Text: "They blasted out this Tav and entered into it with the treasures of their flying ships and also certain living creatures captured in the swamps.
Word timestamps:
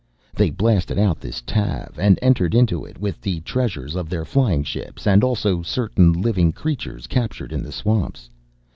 "They 0.33 0.49
blasted 0.49 0.97
out 0.97 1.19
this 1.19 1.41
Tav 1.43 1.99
and 1.99 2.17
entered 2.23 2.55
into 2.55 2.83
it 2.85 2.97
with 2.99 3.21
the 3.21 3.39
treasures 3.41 3.93
of 3.95 4.09
their 4.09 4.25
flying 4.25 4.63
ships 4.63 5.05
and 5.05 5.23
also 5.23 5.61
certain 5.61 6.11
living 6.11 6.53
creatures 6.53 7.05
captured 7.05 7.53
in 7.53 7.61
the 7.61 7.71
swamps. 7.71 8.27